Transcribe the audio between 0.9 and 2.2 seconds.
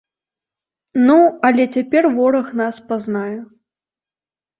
Ну, але цяпер